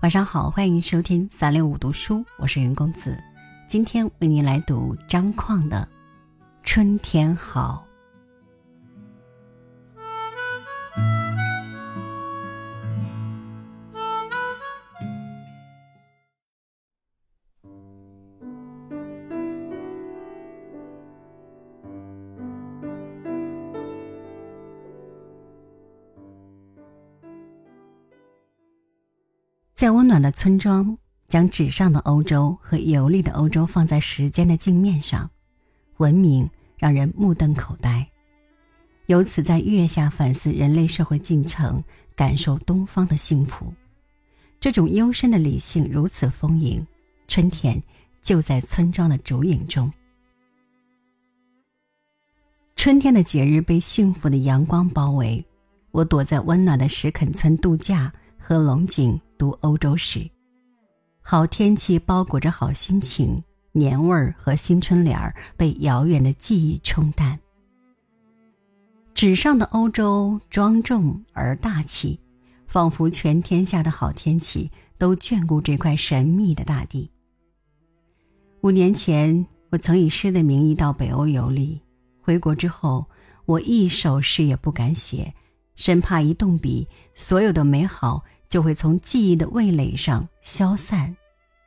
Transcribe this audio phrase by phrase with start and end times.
[0.00, 3.14] 晚上好，欢迎收听三六五读书，我是云公子，
[3.68, 5.86] 今天为您来读张况的
[6.62, 7.84] 《春天好》。
[29.78, 35.30] 在温暖的村庄，将纸上的欧洲和游历的欧洲放在时间的镜面上，
[35.98, 38.04] 文明让人目瞪口呆。
[39.06, 41.80] 由此在月下反思人类社会进程，
[42.16, 43.72] 感受东方的幸福。
[44.58, 46.84] 这种幽深的理性如此丰盈，
[47.28, 47.80] 春天
[48.20, 49.92] 就在村庄的竹影中。
[52.74, 55.46] 春天的节日被幸福的阳光包围，
[55.92, 58.12] 我躲在温暖的石垦村度假。
[58.40, 60.28] 喝龙井，读欧洲史。
[61.22, 67.38] 好天气包裹着好心情，年味儿和新春联儿被遥远的记忆冲淡。
[69.14, 72.18] 纸上的欧洲庄重而大气，
[72.66, 77.10] 仿佛全天下的好天气都眷顾这块神秘的大地。
[78.62, 81.80] 五年前，我曾以诗的名义到北欧游历，
[82.20, 83.04] 回国之后，
[83.44, 85.32] 我一首诗也不敢写。
[85.76, 91.14] 生怕一动笔，所有的美好就会从记忆的味蕾上消散、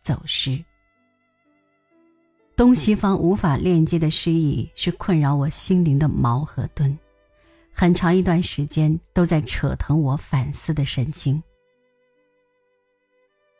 [0.00, 0.64] 走失。
[2.56, 6.96] 东西方无法链接的诗意，是困扰我心灵的矛和盾，
[7.72, 11.40] 很长一段时间都在扯疼我反思的神经。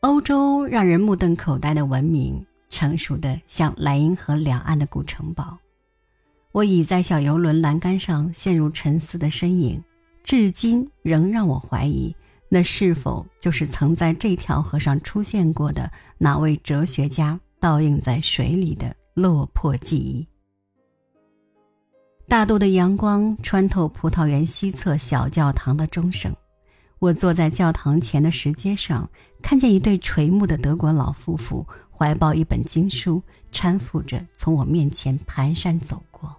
[0.00, 5.58] 欧洲让人目瞪口呆的文明，成熟的像莱茵河两岸的古城堡。
[6.52, 9.82] 我倚在小游轮栏杆上，陷入沉思的身影。
[10.24, 12.14] 至今仍让我怀疑，
[12.52, 15.88] 那是否就是曾在这条河上出现过的
[16.18, 20.26] 哪位哲学家倒映在水里的落魄记忆？
[22.26, 26.34] 大度的阳光穿透葡萄园西侧小教堂的钟声，
[26.98, 29.08] 我坐在教堂前的石阶上，
[29.40, 36.34] 看见一对垂暮的德国老夫妇怀抱一本经书，搀扶着从我面前蹒跚走过。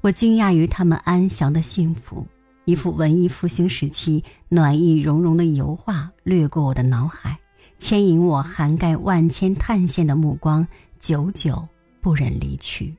[0.00, 2.26] 我惊讶于他们安详的幸福。
[2.66, 7.38] 一幅文艺复兴时期暖意融融的油画掠过我的脑海，
[7.78, 10.66] 牵引我涵盖万千探险的目光，
[11.00, 11.66] 久久
[12.00, 12.94] 不忍离去。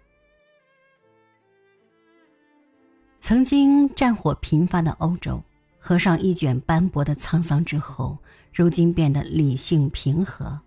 [3.19, 5.41] 曾经战火频发的欧洲，
[5.77, 8.17] 合上一卷斑驳的沧桑之后，
[8.53, 10.59] 如今变得理性平和。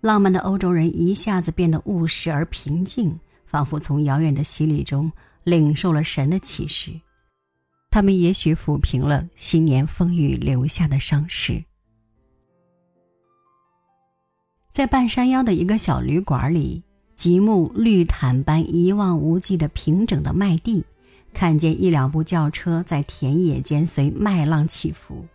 [0.00, 5.10] 浪漫的欧洲人一下子变得务实而平静，仿佛从遥远的洗礼中
[5.44, 6.92] 领受了神的启示。
[7.92, 11.62] 他们也许抚平了新年风雨留下的伤势。
[14.72, 16.82] 在半山腰的一个小旅馆里，
[17.14, 20.82] 极目绿毯般一望无际的平整的麦地，
[21.34, 25.26] 看见一两部轿车在田野间随麦浪起伏，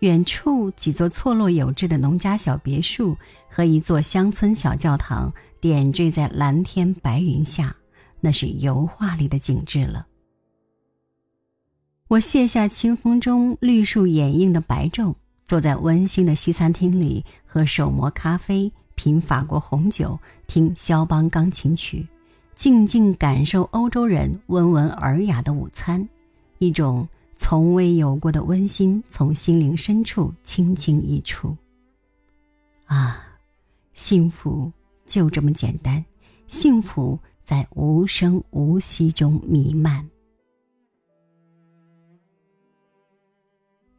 [0.00, 3.16] 远处几座错落有致的农家小别墅
[3.48, 7.74] 和一座乡村小教堂点缀在蓝天白云下，
[8.20, 10.06] 那是油画里的景致了。
[12.08, 15.12] 我卸下清风中绿树掩映的白昼，
[15.44, 22.06] 坐在温馨的西餐厅里，喝手磨咖啡，品法国红酒，听肖邦钢琴曲，
[22.54, 26.08] 静静感受欧洲人温文尔雅的午餐，
[26.58, 31.56] 一种从未有过的温馨从心灵深处轻轻溢出。
[32.84, 33.20] 啊，
[33.94, 34.70] 幸福
[35.06, 36.04] 就这么简单，
[36.46, 40.08] 幸福在无声无息中弥漫。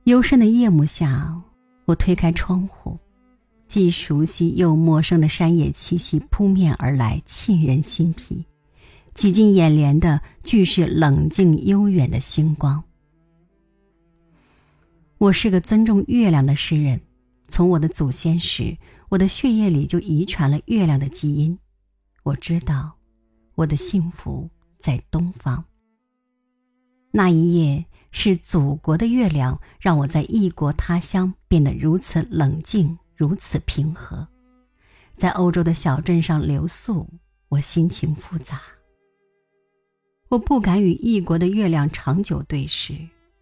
[0.08, 1.36] 幽深的夜幕下，
[1.84, 2.98] 我推开窗户，
[3.68, 8.42] 既熟悉又陌生的山野气息扑面而来，沁人心脾。
[9.14, 12.82] 挤进眼帘的，俱是冷静悠远的星光。
[15.18, 17.02] 我是个尊重月亮的诗人，
[17.50, 18.78] 从我的祖先时，
[19.10, 21.60] 我的血液里就遗传了月亮的基因。
[22.24, 22.96] 我知道，
[23.56, 24.50] 我的幸福
[24.80, 25.62] 在东方。
[27.12, 27.86] 那一夜。
[28.12, 34.28] 是祖国的月亮让我在异国他乡变得如此冷静，如此平和。
[35.16, 37.08] 在欧洲的小镇上留宿，
[37.50, 38.62] 我心情复杂。
[40.30, 42.94] 我不敢与异国的月亮长久对视，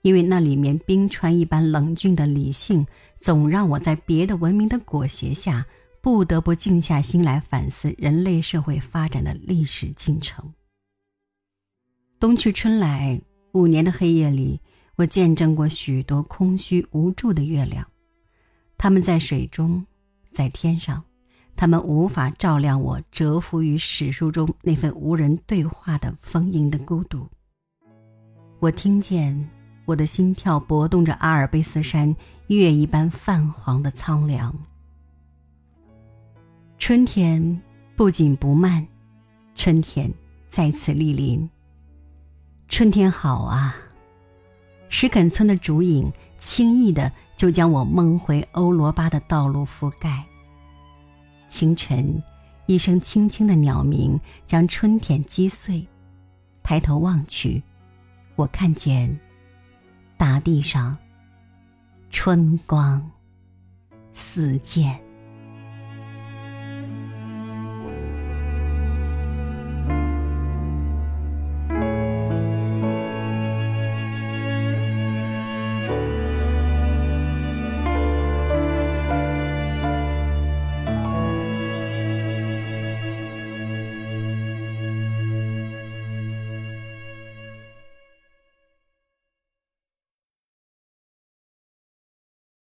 [0.02, 2.86] 因为那里面冰川一般冷峻的理性，
[3.18, 5.66] 总让我在别的文明的裹挟下，
[6.02, 10.54] 不得不静下心来反思人类社会发展的历史进程。
[12.20, 13.22] 冬去春来。
[13.56, 14.60] 五年的黑夜里，
[14.98, 17.88] 我见证过许多空虚无助的月亮，
[18.78, 19.82] 它们在水中，
[20.30, 21.02] 在天上，
[21.56, 27.26] 它们无法照亮我蛰伏于史书中那份无人对话的丰盈的孤独。
[28.60, 29.50] 我听见
[29.86, 32.14] 我的心跳搏动着阿尔卑斯山
[32.48, 34.54] 月一般泛黄的苍凉。
[36.78, 37.62] 春天
[37.96, 38.86] 不紧不慢，
[39.54, 40.14] 春天
[40.50, 41.50] 再次莅临。
[42.68, 43.76] 春天好啊！
[44.90, 50.24] 石垦村的竹影轻易的就将我梦回欧罗巴的道路覆盖。
[51.48, 52.22] 清晨，
[52.66, 55.86] 一声轻轻的鸟鸣将春天击碎。
[56.64, 57.62] 抬头望去，
[58.36, 59.18] 我看见
[60.18, 60.98] 大地上
[62.10, 63.10] 春光
[64.12, 65.05] 似箭。